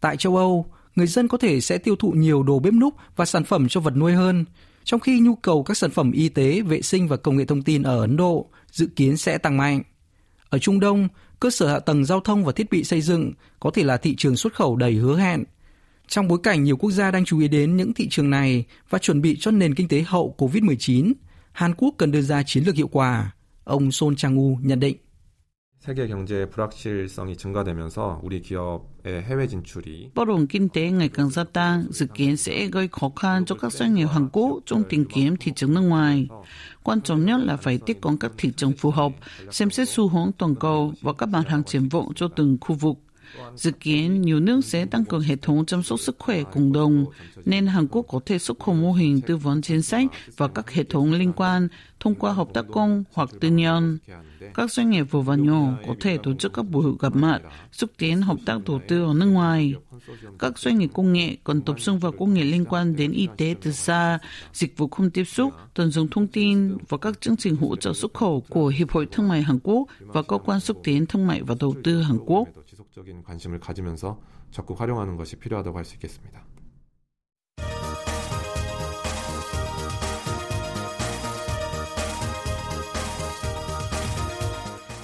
Tại 0.00 0.16
châu 0.16 0.36
Âu, 0.36 0.66
người 0.95 1.07
dân 1.07 1.27
có 1.27 1.37
thể 1.37 1.61
sẽ 1.61 1.77
tiêu 1.77 1.95
thụ 1.95 2.11
nhiều 2.11 2.43
đồ 2.43 2.59
bếp 2.59 2.73
núc 2.73 2.93
và 3.15 3.25
sản 3.25 3.43
phẩm 3.43 3.67
cho 3.69 3.79
vật 3.79 3.95
nuôi 3.97 4.13
hơn, 4.13 4.45
trong 4.83 4.99
khi 4.99 5.19
nhu 5.19 5.35
cầu 5.35 5.63
các 5.63 5.77
sản 5.77 5.91
phẩm 5.91 6.11
y 6.11 6.29
tế, 6.29 6.61
vệ 6.61 6.81
sinh 6.81 7.07
và 7.07 7.17
công 7.17 7.37
nghệ 7.37 7.45
thông 7.45 7.61
tin 7.61 7.83
ở 7.83 7.99
Ấn 8.01 8.17
Độ 8.17 8.49
dự 8.71 8.87
kiến 8.95 9.17
sẽ 9.17 9.37
tăng 9.37 9.57
mạnh. 9.57 9.81
Ở 10.49 10.59
Trung 10.59 10.79
Đông, 10.79 11.07
cơ 11.39 11.49
sở 11.49 11.67
hạ 11.67 11.79
tầng 11.79 12.05
giao 12.05 12.19
thông 12.19 12.45
và 12.45 12.51
thiết 12.51 12.69
bị 12.69 12.83
xây 12.83 13.01
dựng 13.01 13.33
có 13.59 13.71
thể 13.71 13.83
là 13.83 13.97
thị 13.97 14.15
trường 14.15 14.35
xuất 14.35 14.53
khẩu 14.53 14.75
đầy 14.75 14.93
hứa 14.93 15.17
hẹn. 15.17 15.43
Trong 16.07 16.27
bối 16.27 16.39
cảnh 16.43 16.63
nhiều 16.63 16.77
quốc 16.77 16.91
gia 16.91 17.11
đang 17.11 17.25
chú 17.25 17.39
ý 17.39 17.47
đến 17.47 17.77
những 17.77 17.93
thị 17.93 18.07
trường 18.09 18.29
này 18.29 18.63
và 18.89 18.99
chuẩn 18.99 19.21
bị 19.21 19.37
cho 19.39 19.51
nền 19.51 19.75
kinh 19.75 19.87
tế 19.87 20.03
hậu 20.07 20.35
COVID-19, 20.37 21.13
Hàn 21.51 21.73
Quốc 21.77 21.95
cần 21.97 22.11
đưa 22.11 22.21
ra 22.21 22.43
chiến 22.43 22.63
lược 22.63 22.75
hiệu 22.75 22.87
quả. 22.87 23.31
Ông 23.63 23.91
Son 23.91 24.15
Chang-u 24.15 24.57
nhận 24.61 24.79
định. 24.79 24.97
세계 25.84 26.06
경제의 26.08 26.50
불확실성이 26.50 27.36
증가되면서 27.36 28.20
우리 28.22 28.42
기업의 28.42 29.22
해외 29.22 29.46
진출이 29.48 30.12
bất 30.14 30.28
ổn 30.28 30.46
kinh 30.46 30.68
tế 30.68 30.90
ngày 30.90 31.08
càng 31.08 31.30
gia 31.30 31.44
tăng, 31.44 31.86
dự 31.90 32.06
kiến 32.14 32.36
sẽ 32.36 32.66
gây 32.66 32.88
khó 32.92 33.10
khăn 33.16 33.44
cho 33.44 33.54
các 33.54 33.72
doanh 33.72 33.94
nghiệp 33.94 34.04
Hàn 34.04 34.28
Quốc 34.32 34.60
trong 34.66 34.84
tìm 34.88 35.04
kiếm 35.04 35.36
thị 35.40 35.52
trường 35.56 35.74
nước 35.74 35.80
ngoài. 35.80 36.28
Quan 36.82 37.00
trọng 37.00 37.24
nhất 37.24 37.40
là 37.40 37.56
phải 37.56 37.78
tiếp 37.86 37.98
cận 38.02 38.16
các 38.16 38.32
thị 38.38 38.52
trường 38.56 38.72
phù 38.72 38.90
hợp, 38.90 39.12
xem 39.50 39.70
xét 39.70 39.88
xu 39.88 40.08
hướng 40.08 40.32
toàn 40.38 40.54
cầu 40.54 40.92
và 41.00 41.12
các 41.12 41.28
mặt 41.28 41.48
hàng 41.48 41.64
triển 41.64 41.88
vọng 41.88 42.12
cho 42.14 42.28
từng 42.28 42.58
khu 42.60 42.74
vực. 42.74 42.96
Dự 43.55 43.71
kiến 43.71 44.21
nhiều 44.21 44.39
nước 44.39 44.65
sẽ 44.65 44.85
tăng 44.85 45.05
cường 45.05 45.21
hệ 45.21 45.35
thống 45.35 45.65
chăm 45.65 45.83
sóc 45.83 45.99
sức 45.99 46.15
khỏe 46.19 46.43
cộng 46.43 46.73
đồng, 46.73 47.05
nên 47.45 47.67
Hàn 47.67 47.87
Quốc 47.87 48.05
có 48.09 48.19
thể 48.25 48.39
xuất 48.39 48.59
khẩu 48.59 48.75
mô 48.75 48.93
hình 48.93 49.21
tư 49.21 49.37
vấn 49.37 49.61
chính 49.61 49.81
sách 49.81 50.05
và 50.37 50.47
các 50.47 50.71
hệ 50.71 50.83
thống 50.83 51.11
liên 51.11 51.33
quan 51.33 51.67
thông 51.99 52.15
qua 52.15 52.33
hợp 52.33 52.47
tác 52.53 52.65
công 52.71 53.03
hoặc 53.13 53.29
tư 53.39 53.47
nhân. 53.47 53.97
Các 54.53 54.71
doanh 54.71 54.89
nghiệp 54.89 55.03
vừa 55.11 55.21
và 55.21 55.35
nhỏ 55.35 55.73
có 55.87 55.95
thể 56.01 56.17
tổ 56.17 56.33
chức 56.33 56.53
các 56.53 56.63
buổi 56.63 56.93
gặp 56.99 57.15
mặt, 57.15 57.41
xúc 57.71 57.89
tiến 57.97 58.21
hợp 58.21 58.37
tác 58.45 58.57
đầu 58.65 58.79
tư 58.87 59.03
ở 59.03 59.13
nước 59.13 59.25
ngoài. 59.25 59.73
Các 60.39 60.59
doanh 60.59 60.77
nghiệp 60.77 60.89
công 60.93 61.13
nghệ 61.13 61.37
cần 61.43 61.61
tập 61.61 61.75
trung 61.79 61.99
vào 61.99 62.11
công 62.11 62.33
nghệ 62.33 62.43
liên 62.43 62.65
quan 62.65 62.95
đến 62.95 63.11
y 63.11 63.27
tế 63.37 63.55
từ 63.61 63.71
xa, 63.71 64.19
dịch 64.53 64.77
vụ 64.77 64.87
không 64.87 65.09
tiếp 65.09 65.23
xúc, 65.23 65.53
tận 65.73 65.91
dụng 65.91 66.07
thông 66.07 66.27
tin 66.27 66.77
và 66.89 66.97
các 66.97 67.21
chương 67.21 67.37
trình 67.37 67.55
hỗ 67.55 67.75
trợ 67.75 67.93
xuất 67.93 68.13
khẩu 68.13 68.43
của 68.49 68.67
Hiệp 68.67 68.91
hội 68.91 69.07
Thương 69.11 69.27
mại 69.27 69.41
Hàn 69.41 69.59
Quốc 69.63 69.87
và 69.99 70.21
cơ 70.21 70.37
quan 70.37 70.59
xúc 70.59 70.77
tiến 70.83 71.05
thương 71.05 71.27
mại 71.27 71.41
và 71.41 71.55
đầu 71.59 71.75
tư 71.83 72.01
Hàn 72.01 72.17
Quốc. 72.25 72.47
지속적인 72.94 73.24
관심을 73.24 73.58
가지면서 73.58 74.20
적극 74.52 74.80
활용하는 74.80 75.16
것이 75.16 75.34
필요하다고 75.36 75.76
할 75.76 75.84
수 75.84 75.94
있겠습니다. 75.96 76.44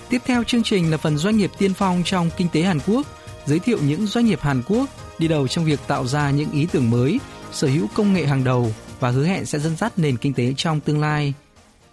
Tiếp 0.09 0.23
theo 0.25 0.45
chương 0.45 0.63
trình 0.63 0.91
là 0.91 0.97
phần 0.97 1.17
doanh 1.17 1.37
nghiệp 1.37 1.51
tiên 1.59 1.75
phong 1.75 2.03
trong 2.05 2.31
kinh 2.37 2.49
tế 2.53 2.63
Hàn 2.63 2.79
Quốc, 2.87 3.07
giới 3.47 3.59
thiệu 3.59 3.79
những 3.83 4.07
doanh 4.07 4.27
nghiệp 4.27 4.41
Hàn 4.41 4.63
Quốc 4.69 4.89
đi 5.19 5.29
đầu 5.29 5.49
trong 5.49 5.65
việc 5.65 5.81
tạo 5.87 6.07
ra 6.07 6.31
những 6.31 6.51
ý 6.51 6.67
tưởng 6.73 6.91
mới, 6.91 7.21
sở 7.53 7.69
hữu 7.69 7.87
công 7.95 8.13
nghệ 8.13 8.27
hàng 8.27 8.45
đầu 8.45 8.73
và 9.01 9.11
hứa 9.11 9.27
hẹn 9.27 9.47
sẽ 9.47 9.59
dẫn 9.59 9.77
dắt 9.77 9.99
nền 9.99 10.17
kinh 10.17 10.35
tế 10.35 10.55
trong 10.57 10.81
tương 10.81 11.01
lai. 11.01 11.35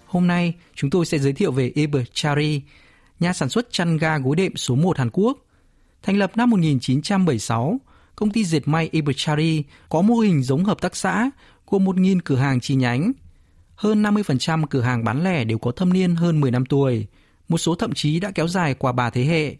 Hôm 0.06 0.28
nay, 0.28 0.54
chúng 0.76 0.90
tôi 0.90 1.06
sẽ 1.06 1.18
giới 1.18 1.34
thiệu 1.34 1.52
về 1.52 1.72
Eber 1.76 2.04
Chari, 2.14 2.62
nhà 3.20 3.34
sản 3.34 3.50
xuất 3.50 3.72
chăn 3.72 3.98
ga 3.98 4.18
gối 4.18 4.36
đệm 4.36 4.56
số 4.56 4.76
1 4.76 4.98
Hàn 4.98 5.10
Quốc. 5.14 5.38
Thành 6.03 6.17
lập 6.17 6.33
năm 6.37 6.51
1976, 6.51 7.81
công 8.17 8.31
ty 8.31 8.45
dệt 8.45 8.69
may 8.69 8.89
Iberchari 8.93 9.63
có 9.89 10.03
mô 10.03 10.15
hình 10.15 10.43
giống 10.43 10.65
hợp 10.65 10.81
tác 10.81 10.97
xã 10.97 11.31
gồm 11.67 11.85
1.000 11.85 12.21
cửa 12.25 12.37
hàng 12.37 12.61
chi 12.61 12.75
nhánh. 12.75 13.13
Hơn 13.75 14.03
50% 14.03 14.67
cửa 14.67 14.81
hàng 14.81 15.05
bán 15.05 15.25
lẻ 15.25 15.45
đều 15.45 15.59
có 15.59 15.71
thâm 15.71 15.93
niên 15.93 16.15
hơn 16.15 16.41
10 16.41 16.51
năm 16.51 16.67
tuổi, 16.67 17.07
một 17.49 17.59
số 17.59 17.75
thậm 17.75 17.95
chí 17.95 18.21
đã 18.21 18.31
kéo 18.31 18.49
dài 18.49 18.75
qua 18.75 18.93
ba 18.93 19.11
thế 19.11 19.25
hệ. 19.25 19.57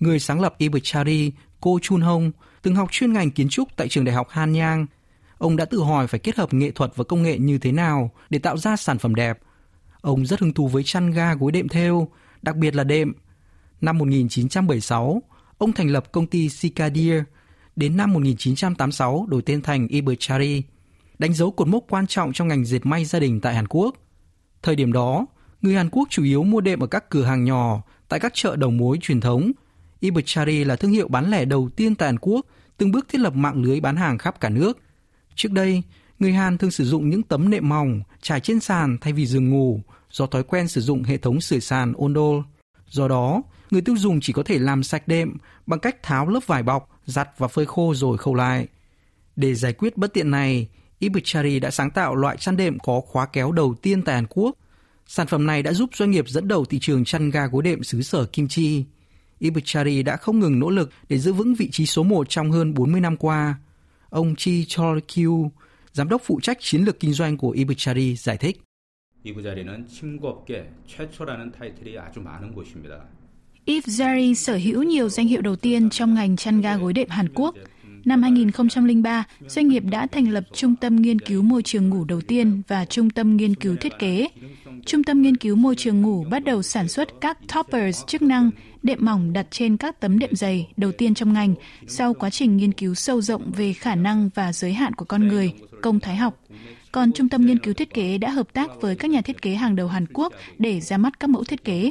Người 0.00 0.18
sáng 0.18 0.40
lập 0.40 0.54
Iberchari, 0.58 1.32
cô 1.60 1.78
Chun 1.82 2.00
Hong, 2.00 2.32
từng 2.62 2.74
học 2.74 2.88
chuyên 2.90 3.12
ngành 3.12 3.30
kiến 3.30 3.48
trúc 3.48 3.68
tại 3.76 3.88
trường 3.88 4.04
đại 4.04 4.14
học 4.14 4.28
Hanyang. 4.30 4.86
Ông 5.38 5.56
đã 5.56 5.64
tự 5.64 5.80
hỏi 5.82 6.06
phải 6.06 6.20
kết 6.20 6.36
hợp 6.36 6.54
nghệ 6.54 6.70
thuật 6.70 6.92
và 6.96 7.04
công 7.04 7.22
nghệ 7.22 7.38
như 7.38 7.58
thế 7.58 7.72
nào 7.72 8.10
để 8.30 8.38
tạo 8.38 8.56
ra 8.56 8.76
sản 8.76 8.98
phẩm 8.98 9.14
đẹp. 9.14 9.38
Ông 10.00 10.26
rất 10.26 10.40
hứng 10.40 10.52
thú 10.52 10.68
với 10.68 10.82
chăn 10.82 11.10
ga 11.10 11.34
gối 11.34 11.52
đệm 11.52 11.68
thêu, 11.68 12.08
đặc 12.42 12.56
biệt 12.56 12.74
là 12.74 12.84
đệm. 12.84 13.12
Năm 13.80 13.98
1976, 13.98 15.22
ông 15.58 15.72
thành 15.72 15.88
lập 15.88 16.12
công 16.12 16.26
ty 16.26 16.48
Sikadir. 16.48 17.14
Đến 17.76 17.96
năm 17.96 18.12
1986 18.12 19.26
đổi 19.28 19.42
tên 19.42 19.62
thành 19.62 19.88
Iberchari, 19.88 20.62
đánh 21.18 21.34
dấu 21.34 21.50
cột 21.50 21.68
mốc 21.68 21.84
quan 21.88 22.06
trọng 22.06 22.32
trong 22.32 22.48
ngành 22.48 22.64
dệt 22.64 22.86
may 22.86 23.04
gia 23.04 23.18
đình 23.18 23.40
tại 23.40 23.54
Hàn 23.54 23.66
Quốc. 23.68 23.96
Thời 24.62 24.76
điểm 24.76 24.92
đó, 24.92 25.26
người 25.62 25.74
Hàn 25.74 25.90
Quốc 25.90 26.08
chủ 26.10 26.24
yếu 26.24 26.42
mua 26.42 26.60
đệm 26.60 26.80
ở 26.80 26.86
các 26.86 27.10
cửa 27.10 27.24
hàng 27.24 27.44
nhỏ, 27.44 27.82
tại 28.08 28.20
các 28.20 28.32
chợ 28.34 28.56
đầu 28.56 28.70
mối 28.70 28.98
truyền 29.00 29.20
thống. 29.20 29.52
Iberchari 30.00 30.64
là 30.64 30.76
thương 30.76 30.90
hiệu 30.90 31.08
bán 31.08 31.30
lẻ 31.30 31.44
đầu 31.44 31.68
tiên 31.76 31.94
tại 31.94 32.08
Hàn 32.08 32.18
Quốc, 32.18 32.46
từng 32.76 32.90
bước 32.90 33.06
thiết 33.08 33.20
lập 33.20 33.34
mạng 33.34 33.62
lưới 33.62 33.80
bán 33.80 33.96
hàng 33.96 34.18
khắp 34.18 34.40
cả 34.40 34.48
nước. 34.48 34.78
Trước 35.34 35.52
đây, 35.52 35.82
người 36.18 36.32
Hàn 36.32 36.58
thường 36.58 36.70
sử 36.70 36.84
dụng 36.84 37.10
những 37.10 37.22
tấm 37.22 37.50
nệm 37.50 37.68
mỏng 37.68 38.00
trải 38.22 38.40
trên 38.40 38.60
sàn 38.60 38.98
thay 39.00 39.12
vì 39.12 39.26
giường 39.26 39.50
ngủ 39.50 39.80
do 40.10 40.26
thói 40.26 40.42
quen 40.42 40.68
sử 40.68 40.80
dụng 40.80 41.02
hệ 41.02 41.16
thống 41.16 41.40
sưởi 41.40 41.60
sàn 41.60 41.92
Ondol. 41.98 42.42
Do 42.88 43.08
đó, 43.08 43.42
người 43.73 43.81
tiêu 43.81 43.97
dùng 43.97 44.19
chỉ 44.21 44.33
có 44.33 44.43
thể 44.43 44.59
làm 44.59 44.83
sạch 44.83 45.07
đệm 45.07 45.37
bằng 45.65 45.79
cách 45.79 46.03
tháo 46.03 46.29
lớp 46.29 46.39
vải 46.47 46.63
bọc, 46.63 46.89
giặt 47.05 47.29
và 47.37 47.47
phơi 47.47 47.65
khô 47.65 47.93
rồi 47.95 48.17
khâu 48.17 48.35
lại. 48.35 48.67
Để 49.35 49.55
giải 49.55 49.73
quyết 49.73 49.97
bất 49.97 50.13
tiện 50.13 50.31
này, 50.31 50.67
Ibuchari 50.99 51.59
đã 51.59 51.71
sáng 51.71 51.89
tạo 51.89 52.15
loại 52.15 52.37
chăn 52.37 52.57
đệm 52.57 52.79
có 52.79 53.01
khóa 53.01 53.25
kéo 53.25 53.51
đầu 53.51 53.75
tiên 53.81 54.01
tại 54.01 54.15
Hàn 54.15 54.25
Quốc. 54.29 54.55
Sản 55.07 55.27
phẩm 55.27 55.45
này 55.45 55.63
đã 55.63 55.73
giúp 55.73 55.89
doanh 55.93 56.11
nghiệp 56.11 56.29
dẫn 56.29 56.47
đầu 56.47 56.65
thị 56.65 56.79
trường 56.81 57.05
chăn 57.05 57.29
ga 57.29 57.47
gối 57.47 57.63
đệm 57.63 57.83
xứ 57.83 58.01
sở 58.01 58.25
Kim 58.25 58.47
Chi. 58.47 58.85
Ibuchari 59.39 60.03
đã 60.03 60.17
không 60.17 60.39
ngừng 60.39 60.59
nỗ 60.59 60.69
lực 60.69 60.89
để 61.09 61.19
giữ 61.19 61.33
vững 61.33 61.55
vị 61.55 61.69
trí 61.71 61.85
số 61.85 62.03
1 62.03 62.29
trong 62.29 62.51
hơn 62.51 62.73
40 62.73 63.01
năm 63.01 63.17
qua. 63.17 63.55
Ông 64.09 64.35
Chi 64.35 64.65
Chol 64.67 64.99
Kyu, 65.15 65.51
giám 65.93 66.09
đốc 66.09 66.21
phụ 66.25 66.39
trách 66.43 66.57
chiến 66.61 66.83
lược 66.83 66.99
kinh 66.99 67.13
doanh 67.13 67.37
của 67.37 67.49
Ibuchari 67.49 68.15
giải 68.15 68.37
thích. 68.37 68.61
이 69.21 69.33
부자리는 69.33 69.85
침구업계 69.85 70.71
최초라는 70.87 71.51
타이틀이 71.51 71.97
아주 71.97 72.21
많은 72.21 72.53
곳입니다. 72.53 73.05
Ifzari 73.66 74.34
sở 74.34 74.56
hữu 74.56 74.82
nhiều 74.82 75.08
danh 75.08 75.26
hiệu 75.26 75.42
đầu 75.42 75.56
tiên 75.56 75.90
trong 75.90 76.14
ngành 76.14 76.36
chăn 76.36 76.60
ga 76.60 76.76
gối 76.76 76.92
đệm 76.92 77.08
Hàn 77.08 77.28
Quốc. 77.34 77.54
Năm 78.04 78.22
2003, 78.22 79.24
doanh 79.46 79.68
nghiệp 79.68 79.82
đã 79.90 80.06
thành 80.06 80.28
lập 80.28 80.44
Trung 80.52 80.76
tâm 80.76 80.96
Nghiên 80.96 81.18
cứu 81.18 81.42
Môi 81.42 81.62
trường 81.62 81.88
ngủ 81.88 82.04
đầu 82.04 82.20
tiên 82.20 82.62
và 82.68 82.84
Trung 82.84 83.10
tâm 83.10 83.36
Nghiên 83.36 83.54
cứu 83.54 83.76
Thiết 83.76 83.98
kế. 83.98 84.28
Trung 84.86 85.04
tâm 85.04 85.22
Nghiên 85.22 85.36
cứu 85.36 85.56
Môi 85.56 85.74
trường 85.76 86.02
ngủ 86.02 86.24
bắt 86.30 86.44
đầu 86.44 86.62
sản 86.62 86.88
xuất 86.88 87.08
các 87.20 87.38
toppers 87.54 88.06
chức 88.06 88.22
năng, 88.22 88.50
đệm 88.82 88.98
mỏng 89.00 89.32
đặt 89.32 89.46
trên 89.50 89.76
các 89.76 90.00
tấm 90.00 90.18
đệm 90.18 90.34
dày 90.34 90.68
đầu 90.76 90.92
tiên 90.92 91.14
trong 91.14 91.32
ngành, 91.32 91.54
sau 91.86 92.14
quá 92.14 92.30
trình 92.30 92.56
nghiên 92.56 92.72
cứu 92.72 92.94
sâu 92.94 93.20
rộng 93.20 93.52
về 93.56 93.72
khả 93.72 93.94
năng 93.94 94.30
và 94.34 94.52
giới 94.52 94.72
hạn 94.72 94.92
của 94.94 95.04
con 95.04 95.28
người, 95.28 95.52
công 95.82 96.00
thái 96.00 96.16
học. 96.16 96.40
Còn 96.92 97.12
Trung 97.12 97.28
tâm 97.28 97.46
Nghiên 97.46 97.58
cứu 97.58 97.74
Thiết 97.74 97.94
kế 97.94 98.18
đã 98.18 98.30
hợp 98.30 98.52
tác 98.52 98.70
với 98.80 98.96
các 98.96 99.10
nhà 99.10 99.20
thiết 99.20 99.42
kế 99.42 99.54
hàng 99.54 99.76
đầu 99.76 99.88
Hàn 99.88 100.06
Quốc 100.12 100.32
để 100.58 100.80
ra 100.80 100.96
mắt 100.96 101.20
các 101.20 101.30
mẫu 101.30 101.44
thiết 101.44 101.64
kế. 101.64 101.90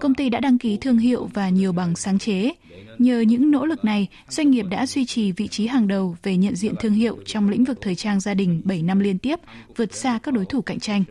Công 0.00 0.14
ty 0.14 0.28
đã 0.28 0.40
đăng 0.40 0.58
ký 0.58 0.78
thương 0.80 0.98
hiệu 0.98 1.28
và 1.34 1.48
nhiều 1.48 1.72
bằng 1.72 1.96
sáng 1.96 2.18
chế. 2.18 2.52
Nhờ 2.98 3.20
những 3.20 3.50
nỗ 3.50 3.66
lực 3.66 3.84
này, 3.84 4.08
doanh 4.28 4.50
nghiệp 4.50 4.66
đã 4.70 4.86
duy 4.86 5.04
trì 5.04 5.32
vị 5.32 5.48
trí 5.48 5.66
hàng 5.66 5.88
đầu 5.88 6.16
về 6.22 6.36
nhận 6.36 6.56
diện 6.56 6.74
thương 6.80 6.92
hiệu 6.92 7.18
trong 7.24 7.48
lĩnh 7.48 7.64
vực 7.64 7.78
thời 7.80 7.94
trang 7.94 8.20
gia 8.20 8.34
đình 8.34 8.60
7 8.64 8.82
năm 8.82 9.00
liên 9.00 9.18
tiếp, 9.18 9.40
vượt 9.76 9.94
xa 9.94 10.18
các 10.22 10.34
đối 10.34 10.44
thủ 10.44 10.62
cạnh 10.62 10.80
tranh. 10.80 11.04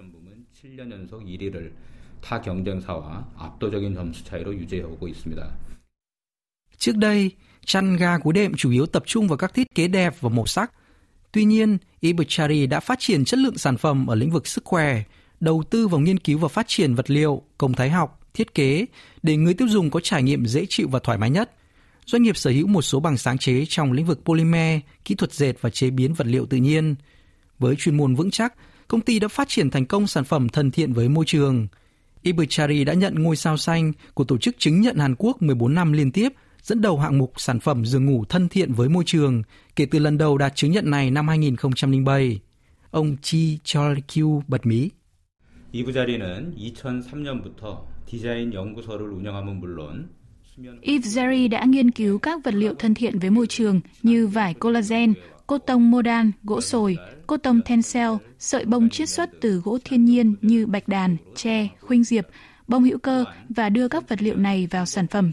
Trước 6.78 6.98
đây, 6.98 7.32
chăn 7.66 7.96
ga 7.96 8.18
cú 8.18 8.32
đệm 8.32 8.54
chủ 8.56 8.72
yếu 8.72 8.86
tập 8.86 9.04
trung 9.06 9.28
vào 9.28 9.38
các 9.38 9.54
thiết 9.54 9.76
kế 9.76 9.88
đẹp 9.88 10.14
và 10.20 10.30
màu 10.30 10.46
sắc. 10.46 10.72
Tuy 11.32 11.44
nhiên, 11.44 11.78
Ibuchari 12.00 12.68
đã 12.68 12.80
phát 12.80 13.00
triển 13.00 13.26
chất 13.26 13.40
lượng 13.40 13.58
sản 13.58 13.78
phẩm 13.78 14.08
ở 14.08 14.16
lĩnh 14.16 14.32
vực 14.32 14.48
sức 14.48 14.66
khỏe, 14.66 15.04
đầu 15.40 15.64
tư 15.70 15.88
vào 15.88 16.00
nghiên 16.00 16.20
cứu 16.20 16.40
và 16.40 16.48
phát 16.48 16.68
triển 16.68 16.96
vật 16.96 17.12
liệu, 17.12 17.42
công 17.58 17.74
thái 17.74 17.90
học, 17.90 18.19
thiết 18.39 18.55
kế 18.55 18.87
để 19.23 19.37
người 19.37 19.55
tiêu 19.55 19.69
dùng 19.69 19.91
có 19.91 20.01
trải 20.01 20.23
nghiệm 20.23 20.47
dễ 20.47 20.67
chịu 20.69 20.89
và 20.89 20.99
thoải 20.99 21.19
mái 21.19 21.31
nhất. 21.31 21.51
Doanh 22.07 22.23
nghiệp 22.23 22.37
sở 22.37 22.51
hữu 22.51 22.67
một 22.67 22.83
số 22.83 23.01
bằng 23.01 23.19
sáng 23.19 23.39
chế 23.39 23.65
trong 23.69 23.93
lĩnh 23.93 24.07
vực 24.07 24.21
polymer, 24.25 24.81
kỹ 25.05 25.15
thuật 25.15 25.33
dệt 25.33 25.53
và 25.61 25.71
chế 25.71 25.91
biến 25.91 26.15
vật 26.15 26.27
liệu 26.27 26.47
tự 26.47 26.57
nhiên. 26.57 26.95
Với 27.59 27.77
chuyên 27.77 27.97
môn 27.97 28.15
vững 28.15 28.31
chắc, 28.31 28.55
công 28.89 29.01
ty 29.01 29.19
đã 29.19 29.29
phát 29.29 29.49
triển 29.49 29.71
thành 29.71 29.87
công 29.87 30.07
sản 30.07 30.25
phẩm 30.25 30.49
thân 30.49 30.71
thiện 30.71 30.93
với 30.93 31.09
môi 31.09 31.25
trường. 31.25 31.67
Ibachari 32.23 32.85
đã 32.85 32.93
nhận 32.93 33.23
ngôi 33.23 33.37
sao 33.37 33.57
xanh 33.57 33.93
của 34.15 34.25
tổ 34.25 34.39
chức 34.39 34.59
chứng 34.59 34.81
nhận 34.81 34.97
Hàn 34.99 35.15
Quốc 35.19 35.43
14 35.43 35.75
năm 35.75 35.93
liên 35.93 36.13
tiếp, 36.13 36.33
dẫn 36.63 36.81
đầu 36.81 36.99
hạng 36.99 37.19
mục 37.19 37.33
sản 37.37 37.61
phẩm 37.61 37.85
giường 37.85 38.07
ngủ 38.07 38.25
thân 38.25 38.49
thiện 38.49 38.73
với 38.73 38.89
môi 38.89 39.05
trường 39.07 39.43
kể 39.77 39.87
từ 39.87 39.99
lần 39.99 40.19
đầu 40.19 40.39
đạt 40.39 40.57
chứng 40.57 40.71
nhận 40.71 40.91
này 40.91 41.11
năm 41.11 41.29
2007. 41.29 42.41
Ông 42.91 43.17
Chi 43.23 43.59
Chol-kyu 43.65 44.43
bật 44.49 44.67
mí. 44.67 44.91
이부자리는 45.75 46.55
2003년부터 46.57 47.85
Yves 50.82 51.18
Zeri 51.18 51.50
đã 51.50 51.64
nghiên 51.66 51.92
cứu 51.92 52.20
các 52.20 52.44
vật 52.44 52.54
liệu 52.54 52.74
thân 52.74 52.94
thiện 52.94 53.20
với 53.20 53.30
môi 53.30 53.48
trường 53.48 53.82
như 54.04 54.28
vải 54.28 54.54
collagen, 54.54 55.14
cốt 55.48 55.58
tông 55.58 55.92
modan, 55.92 56.32
gỗ 56.44 56.62
sồi, 56.62 56.98
cốt 57.28 57.38
tông 57.38 57.62
tencel, 57.62 58.12
sợi 58.40 58.66
bông 58.66 58.90
chiết 58.90 59.10
xuất 59.10 59.30
từ 59.42 59.62
gỗ 59.64 59.78
thiên 59.86 60.06
nhiên 60.06 60.36
như 60.42 60.66
bạch 60.66 60.88
đàn, 60.88 61.18
tre, 61.36 61.68
khuynh 61.82 62.04
diệp, 62.04 62.28
bông 62.68 62.84
hữu 62.84 62.98
cơ 62.98 63.26
và 63.50 63.70
đưa 63.70 63.88
các 63.88 64.10
vật 64.10 64.22
liệu 64.22 64.36
này 64.36 64.68
vào 64.72 64.86
sản 64.86 65.08
phẩm. 65.08 65.32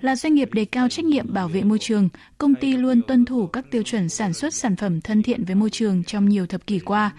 Là 0.00 0.16
doanh 0.16 0.34
nghiệp 0.34 0.48
đề 0.52 0.64
cao 0.64 0.88
trách 0.88 1.04
nhiệm 1.04 1.32
bảo 1.32 1.48
vệ 1.48 1.62
môi 1.62 1.78
trường, 1.78 2.08
công 2.38 2.54
ty 2.54 2.76
luôn 2.76 3.02
tuân 3.02 3.24
thủ 3.24 3.46
các 3.46 3.70
tiêu 3.70 3.82
chuẩn 3.82 4.08
sản 4.08 4.32
xuất 4.32 4.54
sản 4.54 4.76
phẩm 4.76 5.00
thân 5.00 5.22
thiện 5.22 5.44
với 5.44 5.54
môi 5.54 5.70
trường 5.70 6.04
trong 6.04 6.28
nhiều 6.28 6.46
thập 6.46 6.66
kỷ 6.66 6.78
qua. 6.78 7.12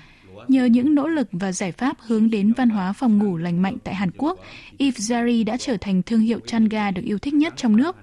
Nhờ 0.49 0.65
những 0.65 0.95
nỗ 0.95 1.09
lực 1.09 1.29
và 1.33 1.53
giải 1.53 1.73
pháp 1.73 1.97
hướng 2.01 2.31
đến 2.31 2.53
văn 2.53 2.69
hóa 2.71 2.93
phòng 2.93 3.19
ngủ 3.19 3.37
lành 3.37 3.63
mạnh 3.63 3.77
tại 3.85 3.95
Hàn 3.95 4.11
Quốc, 4.11 4.39
Ifzari 4.79 5.45
đã 5.45 5.57
trở 5.57 5.77
thành 5.81 6.03
thương 6.03 6.21
hiệu 6.21 6.41
chăn 6.47 6.69
ga 6.69 6.91
được 6.91 7.03
yêu 7.05 7.19
thích 7.19 7.35
nhất 7.35 7.53
trong 7.57 7.77
nước. 7.77 7.97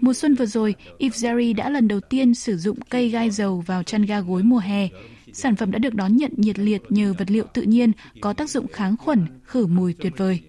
Mùa 0.00 0.12
xuân 0.12 0.34
vừa 0.34 0.46
rồi, 0.46 0.74
Ifzari 0.98 1.56
đã 1.56 1.70
lần 1.70 1.88
đầu 1.88 2.00
tiên 2.00 2.34
sử 2.34 2.56
dụng 2.56 2.78
cây 2.88 3.08
gai 3.08 3.30
dầu 3.30 3.60
vào 3.60 3.82
chăn 3.82 4.02
ga 4.02 4.20
gối 4.20 4.42
mùa 4.42 4.58
hè. 4.58 4.88
Sản 5.32 5.56
phẩm 5.56 5.70
đã 5.70 5.78
được 5.78 5.94
đón 5.94 6.16
nhận 6.16 6.32
nhiệt 6.36 6.58
liệt 6.58 6.82
nhờ 6.88 7.14
vật 7.18 7.30
liệu 7.30 7.44
tự 7.54 7.62
nhiên 7.62 7.92
có 8.20 8.32
tác 8.32 8.50
dụng 8.50 8.66
kháng 8.68 8.96
khuẩn, 8.96 9.26
khử 9.44 9.66
mùi 9.66 9.94
tuyệt 10.00 10.12
vời. 10.16 10.40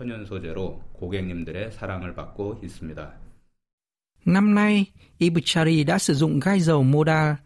천연 0.00 0.24
소재로 0.24 0.80
고객님들의 0.94 1.72
사랑을 1.72 2.14
받고 2.14 2.58
있습니다. 2.62 3.12
Năm 4.24 4.54
nay, 4.54 4.86
Ibachari 5.18 5.84
đã 5.84 5.98
sử 5.98 6.14
dụng 6.14 6.40
gai 6.40 6.60
dầu 6.60 6.82
Moda 6.82 7.36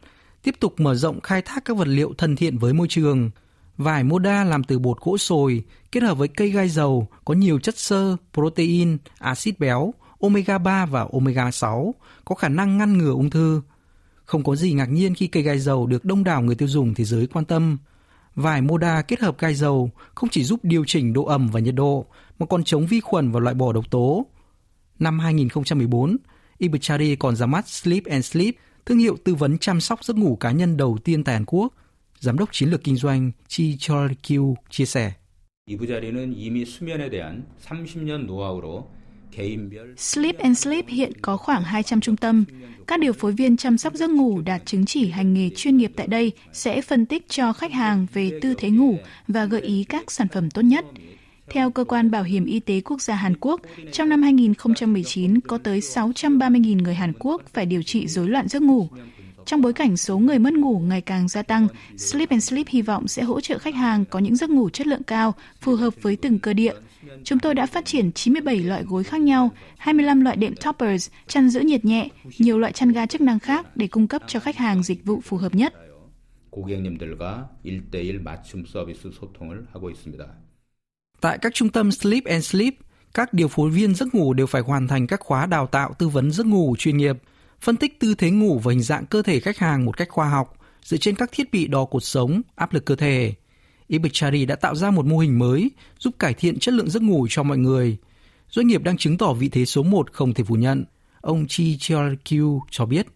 tiếp 0.43 0.55
tục 0.60 0.79
mở 0.79 0.96
rộng 0.96 1.22
khai 1.22 1.41
thác 1.41 1.65
các 1.65 1.77
vật 1.77 1.88
liệu 1.88 2.13
thân 2.17 2.36
thiện 2.36 2.58
với 2.58 2.74
môi 2.74 2.88
trường. 2.88 3.29
Vải 3.77 4.03
Moda 4.03 4.43
làm 4.43 4.63
từ 4.63 4.79
bột 4.79 4.98
gỗ 5.01 5.17
sồi 5.17 5.63
kết 5.91 6.03
hợp 6.03 6.17
với 6.17 6.27
cây 6.27 6.50
gai 6.50 6.69
dầu 6.69 7.08
có 7.25 7.34
nhiều 7.34 7.60
chất 7.60 7.77
xơ, 7.77 8.17
protein, 8.34 8.98
axit 9.19 9.60
béo, 9.60 9.93
omega 10.19 10.58
3 10.58 10.86
và 10.86 11.08
omega 11.13 11.51
6 11.51 11.96
có 12.25 12.36
khả 12.36 12.50
năng 12.50 12.77
ngăn 12.77 12.98
ngừa 12.98 13.12
ung 13.12 13.29
thư. 13.29 13.62
Không 14.25 14.43
có 14.43 14.55
gì 14.55 14.74
ngạc 14.74 14.89
nhiên 14.89 15.15
khi 15.15 15.27
cây 15.27 15.43
gai 15.43 15.60
dầu 15.60 15.88
được 15.88 16.05
đông 16.05 16.24
đảo 16.24 16.41
người 16.41 16.55
tiêu 16.55 16.67
dùng 16.67 16.93
thế 16.93 17.03
giới 17.03 17.27
quan 17.27 17.46
tâm. 17.46 17.77
Vải 18.36 18.62
Moda 18.62 19.01
kết 19.01 19.19
hợp 19.19 19.39
gai 19.39 19.55
dầu 19.55 19.91
không 20.15 20.29
chỉ 20.29 20.43
giúp 20.43 20.60
điều 20.63 20.84
chỉnh 20.88 21.13
độ 21.13 21.25
ẩm 21.25 21.48
và 21.48 21.60
nhiệt 21.60 21.75
độ 21.75 22.05
mà 22.39 22.46
còn 22.46 22.63
chống 22.63 22.86
vi 22.86 23.00
khuẩn 23.00 23.31
và 23.31 23.39
loại 23.39 23.55
bỏ 23.55 23.74
độc 23.74 23.91
tố. 23.91 24.25
Năm 25.00 25.19
2014, 25.19 26.17
ibuchari 26.58 27.15
còn 27.15 27.36
ra 27.36 27.46
mắt 27.46 27.67
Sleep 27.67 28.05
and 28.05 28.25
Sleep, 28.25 28.55
thương 28.89 28.98
hiệu 28.98 29.17
tư 29.24 29.36
vấn 29.36 29.58
chăm 29.58 29.81
sóc 29.81 30.03
giấc 30.03 30.17
ngủ 30.17 30.36
cá 30.36 30.51
nhân 30.51 30.77
đầu 30.77 30.98
tiên 31.03 31.24
tại 31.24 31.36
Hàn 31.36 31.46
Quốc, 31.48 31.74
Giám 32.19 32.38
đốc 32.38 32.50
chiến 32.51 32.69
lược 32.69 32.84
kinh 32.84 32.96
doanh 32.96 33.31
Chi 33.48 33.77
Chol 33.79 34.12
Kyu 34.27 34.55
chia 34.69 34.86
sẻ. 34.86 35.13
Sleep 39.98 40.38
and 40.38 40.58
Sleep 40.58 40.86
hiện 40.88 41.12
có 41.22 41.38
khoảng 41.38 41.63
200 41.63 42.01
trung 42.01 42.17
tâm. 42.17 42.46
Các 42.88 43.00
điều 43.00 43.13
phối 43.13 43.31
viên 43.31 43.58
chăm 43.58 43.77
sóc 43.77 43.93
giấc 43.93 44.10
ngủ 44.10 44.41
đạt 44.41 44.65
chứng 44.65 44.86
chỉ 44.86 45.10
hành 45.10 45.34
nghề 45.34 45.50
chuyên 45.55 45.77
nghiệp 45.77 45.91
tại 45.96 46.08
đây 46.08 46.31
sẽ 46.53 46.81
phân 46.81 47.05
tích 47.05 47.29
cho 47.29 47.53
khách 47.53 47.72
hàng 47.72 48.08
về 48.13 48.39
tư 48.41 48.53
thế 48.58 48.69
ngủ 48.69 48.98
và 49.27 49.46
gợi 49.46 49.62
ý 49.62 49.84
các 49.84 50.12
sản 50.12 50.27
phẩm 50.27 50.50
tốt 50.51 50.62
nhất. 50.62 50.86
Theo 51.50 51.71
Cơ 51.71 51.85
quan 51.85 52.11
Bảo 52.11 52.23
hiểm 52.23 52.45
Y 52.45 52.61
tế 52.61 52.81
Quốc 52.81 53.02
gia 53.02 53.14
Hàn 53.14 53.35
Quốc, 53.40 53.61
trong 53.93 54.09
năm 54.09 54.23
2019 54.23 55.40
có 55.40 55.59
tới 55.59 55.81
630.000 55.81 56.83
người 56.83 56.95
Hàn 56.95 57.12
Quốc 57.19 57.43
phải 57.52 57.66
điều 57.66 57.83
trị 57.83 58.07
rối 58.07 58.28
loạn 58.28 58.49
giấc 58.49 58.62
ngủ. 58.62 58.88
Trong 59.47 59.62
bối 59.62 59.73
cảnh 59.73 59.97
số 59.97 60.19
người 60.19 60.38
mất 60.38 60.54
ngủ 60.54 60.78
ngày 60.78 61.00
càng 61.00 61.28
gia 61.28 61.43
tăng, 61.43 61.69
Sleep 61.97 62.31
and 62.31 62.45
Sleep 62.45 62.69
hy 62.69 62.83
vọng 62.83 63.09
sẽ 63.09 63.23
hỗ 63.23 63.40
trợ 63.40 63.59
khách 63.59 63.75
hàng 63.75 64.04
có 64.04 64.19
những 64.19 64.37
giấc 64.37 64.50
ngủ 64.50 64.71
chất 64.71 64.87
lượng 64.87 65.02
cao, 65.02 65.35
phù 65.61 65.75
hợp 65.75 65.95
với 66.02 66.16
từng 66.16 66.38
cơ 66.38 66.52
địa. 66.52 66.75
Chúng 67.25 67.38
tôi 67.38 67.54
đã 67.54 67.66
phát 67.66 67.85
triển 67.85 68.12
97 68.12 68.59
loại 68.59 68.83
gối 68.83 69.04
khác 69.04 69.21
nhau, 69.21 69.50
25 69.78 70.21
loại 70.21 70.37
đệm 70.37 70.54
toppers, 70.57 71.11
chăn 71.26 71.50
giữ 71.50 71.61
nhiệt 71.61 71.85
nhẹ, 71.85 72.09
nhiều 72.38 72.59
loại 72.59 72.73
chăn 72.73 72.93
ga 72.93 73.07
chức 73.07 73.21
năng 73.21 73.38
khác 73.38 73.76
để 73.76 73.87
cung 73.87 74.09
cấp 74.09 74.23
cho 74.26 74.40
khách 74.40 74.57
hàng 74.57 74.83
dịch 74.83 75.04
vụ 75.04 75.21
phù 75.21 75.37
hợp 75.37 75.54
nhất. 75.54 75.75
고객님들과 76.54 77.50
1대1 77.64 78.23
맞춤 78.23 78.64
서비스 78.64 79.11
소통을 79.11 79.66
하고 79.73 79.90
있습니다. 79.90 80.23
Tại 81.21 81.38
các 81.38 81.54
trung 81.54 81.69
tâm 81.69 81.93
Sleep 81.93 82.25
and 82.25 82.45
Sleep, 82.45 82.75
các 83.14 83.33
điều 83.33 83.49
phối 83.49 83.71
viên 83.71 83.95
giấc 83.95 84.14
ngủ 84.14 84.33
đều 84.33 84.47
phải 84.47 84.62
hoàn 84.62 84.88
thành 84.88 85.07
các 85.07 85.21
khóa 85.21 85.47
đào 85.47 85.66
tạo 85.66 85.95
tư 85.99 86.09
vấn 86.09 86.31
giấc 86.31 86.47
ngủ 86.47 86.76
chuyên 86.78 86.97
nghiệp, 86.97 87.16
phân 87.61 87.76
tích 87.76 88.00
tư 88.00 88.14
thế 88.14 88.31
ngủ 88.31 88.59
và 88.59 88.73
hình 88.73 88.83
dạng 88.83 89.07
cơ 89.07 89.23
thể 89.23 89.40
khách 89.40 89.59
hàng 89.59 89.85
một 89.85 89.97
cách 89.97 90.09
khoa 90.11 90.28
học 90.28 90.59
dựa 90.83 90.97
trên 90.97 91.14
các 91.14 91.31
thiết 91.33 91.52
bị 91.52 91.66
đo 91.66 91.85
cột 91.85 92.04
sống, 92.04 92.43
áp 92.54 92.73
lực 92.73 92.85
cơ 92.85 92.97
thể. 92.97 93.35
Ibachari 93.87 94.47
đã 94.47 94.57
tạo 94.57 94.75
ra 94.75 94.90
một 94.90 95.07
mô 95.07 95.19
hình 95.19 95.38
mới 95.38 95.71
giúp 95.99 96.14
cải 96.19 96.35
thiện 96.35 96.59
chất 96.59 96.75
lượng 96.75 96.90
giấc 96.90 97.02
ngủ 97.02 97.26
cho 97.31 97.43
mọi 97.43 97.59
người. 97.59 97.97
Doanh 98.50 98.66
nghiệp 98.66 98.83
đang 98.83 98.97
chứng 98.97 99.19
tỏ 99.19 99.33
vị 99.33 99.49
thế 99.49 99.64
số 99.64 99.83
1 99.83 100.12
không 100.12 100.35
thể 100.35 100.45
phủ 100.45 100.54
nhận. 100.54 100.85
Ông 101.21 101.47
Chi 101.49 101.76
Cheol 101.78 102.14
Kyu 102.31 102.62
cho 102.71 102.87
biết. 102.87 103.07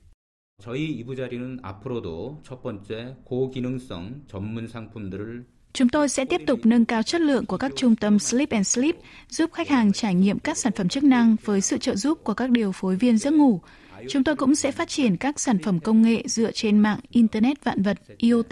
저희 0.64 0.90
이부자리는 0.98 1.60
앞으로도 1.62 2.40
첫 2.42 2.62
번째 2.64 3.16
고기능성 3.24 4.22
전문 4.26 4.66
상품들을 4.66 5.46
Chúng 5.72 5.88
tôi 5.88 6.08
sẽ 6.08 6.24
tiếp 6.24 6.40
tục 6.46 6.60
nâng 6.64 6.84
cao 6.84 7.02
chất 7.02 7.20
lượng 7.20 7.46
của 7.46 7.56
các 7.56 7.72
trung 7.76 7.96
tâm 7.96 8.18
Sleep 8.18 8.50
and 8.50 8.66
Sleep, 8.66 8.96
giúp 9.28 9.50
khách 9.52 9.68
hàng 9.68 9.92
trải 9.92 10.14
nghiệm 10.14 10.38
các 10.38 10.58
sản 10.58 10.72
phẩm 10.76 10.88
chức 10.88 11.04
năng 11.04 11.36
với 11.44 11.60
sự 11.60 11.78
trợ 11.78 11.96
giúp 11.96 12.18
của 12.24 12.34
các 12.34 12.50
điều 12.50 12.72
phối 12.72 12.96
viên 12.96 13.18
giấc 13.18 13.34
ngủ. 13.34 13.60
Chúng 14.08 14.24
tôi 14.24 14.36
cũng 14.36 14.54
sẽ 14.54 14.72
phát 14.72 14.88
triển 14.88 15.16
các 15.16 15.40
sản 15.40 15.58
phẩm 15.58 15.80
công 15.80 16.02
nghệ 16.02 16.22
dựa 16.26 16.50
trên 16.52 16.78
mạng 16.78 16.98
Internet 17.10 17.64
vạn 17.64 17.82
vật 17.82 17.98
IoT, 18.18 18.50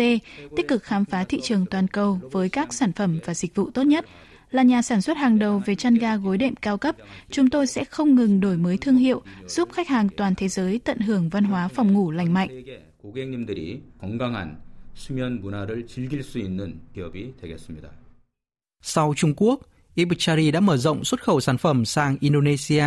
tích 0.56 0.68
cực 0.68 0.82
khám 0.82 1.04
phá 1.04 1.24
thị 1.24 1.40
trường 1.42 1.66
toàn 1.66 1.88
cầu 1.88 2.20
với 2.32 2.48
các 2.48 2.74
sản 2.74 2.92
phẩm 2.92 3.18
và 3.24 3.34
dịch 3.34 3.54
vụ 3.54 3.70
tốt 3.70 3.82
nhất. 3.82 4.06
Là 4.50 4.62
nhà 4.62 4.82
sản 4.82 5.02
xuất 5.02 5.16
hàng 5.16 5.38
đầu 5.38 5.62
về 5.66 5.74
chăn 5.74 5.94
ga 5.94 6.16
gối 6.16 6.38
đệm 6.38 6.56
cao 6.56 6.78
cấp, 6.78 6.96
chúng 7.30 7.50
tôi 7.50 7.66
sẽ 7.66 7.84
không 7.84 8.14
ngừng 8.14 8.40
đổi 8.40 8.56
mới 8.56 8.78
thương 8.78 8.96
hiệu, 8.96 9.22
giúp 9.46 9.72
khách 9.72 9.88
hàng 9.88 10.08
toàn 10.16 10.34
thế 10.34 10.48
giới 10.48 10.80
tận 10.84 10.98
hưởng 10.98 11.28
văn 11.28 11.44
hóa 11.44 11.68
phòng 11.68 11.92
ngủ 11.92 12.10
lành 12.10 12.34
mạnh. 12.34 12.48
고객님들이 13.06 13.82
건강한 13.98 14.58
수면 15.01 15.41
문화를 15.41 15.87
즐길 15.87 16.23
수 16.23 16.37
있는 16.37 16.79
기업이 16.93 17.33
되겠습니다. 17.41 17.89
Sau 18.81 19.13
Trung 19.15 19.33
Quốc, 19.35 19.59
Ibichari 19.95 20.51
đã 20.51 20.59
mở 20.59 20.77
rộng 20.77 21.03
xuất 21.03 21.23
khẩu 21.23 21.39
sản 21.39 21.57
phẩm 21.57 21.85
sang 21.85 22.17
Indonesia, 22.19 22.85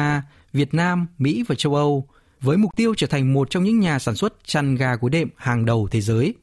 Việt 0.52 0.74
Nam, 0.74 1.06
Mỹ 1.18 1.44
và 1.48 1.54
châu 1.54 1.74
Âu 1.74 2.08
với 2.40 2.56
mục 2.56 2.70
tiêu 2.76 2.94
trở 2.96 3.06
thành 3.06 3.32
một 3.32 3.50
trong 3.50 3.64
những 3.64 3.80
nhà 3.80 3.98
sản 3.98 4.14
xuất 4.14 4.34
chăn 4.44 4.74
gà 4.74 4.94
gối 5.00 5.10
đệm 5.10 5.28
hàng 5.36 5.64
đầu 5.64 5.88
thế 5.90 6.00
giới. 6.00 6.34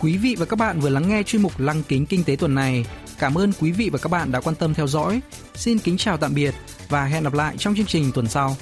Quý 0.00 0.16
vị 0.16 0.36
và 0.38 0.46
các 0.46 0.58
bạn 0.58 0.80
vừa 0.80 0.88
lắng 0.88 1.08
nghe 1.08 1.22
chuyên 1.22 1.42
mục 1.42 1.52
Lăng 1.58 1.82
kính 1.88 2.06
kinh 2.06 2.24
tế 2.24 2.36
tuần 2.36 2.54
này. 2.54 2.84
Cảm 3.18 3.34
ơn 3.34 3.52
quý 3.60 3.72
vị 3.72 3.90
và 3.92 3.98
các 3.98 4.08
bạn 4.08 4.32
đã 4.32 4.40
quan 4.40 4.56
tâm 4.56 4.74
theo 4.74 4.86
dõi. 4.86 5.20
Xin 5.54 5.78
kính 5.78 5.96
chào 5.96 6.16
tạm 6.16 6.34
biệt 6.34 6.54
và 6.88 7.04
hẹn 7.04 7.24
gặp 7.24 7.34
lại 7.34 7.56
trong 7.58 7.74
chương 7.76 7.86
trình 7.86 8.10
tuần 8.14 8.28
sau. 8.28 8.56